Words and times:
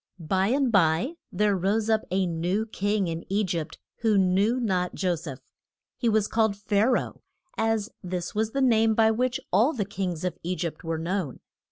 BY 0.17 0.47
and 0.47 0.71
by 0.71 1.13
there 1.31 1.55
rose 1.55 1.87
up 1.87 2.01
a 2.09 2.25
new 2.25 2.65
King 2.65 3.05
in 3.07 3.23
E 3.29 3.43
gypt 3.43 3.77
who 3.97 4.17
knew 4.17 4.59
not 4.59 4.95
Jo 4.95 5.13
seph. 5.13 5.41
He 5.95 6.09
was 6.09 6.27
called 6.27 6.55
Pha 6.57 6.85
ra 6.89 7.11
oh, 7.13 7.21
as 7.55 7.91
this 8.01 8.33
was 8.33 8.49
the 8.49 8.61
name 8.61 8.95
by 8.95 9.11
which 9.11 9.39
all 9.53 9.73
the 9.73 9.85
kings 9.85 10.23
of 10.23 10.39
E 10.41 10.55
gypt 10.55 10.83
were 10.83 10.97
known. 10.97 11.39